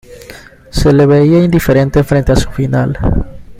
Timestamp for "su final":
2.35-2.97